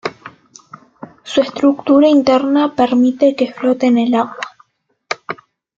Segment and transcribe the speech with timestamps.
[1.21, 4.47] Su estructura interna permite que flote en el agua.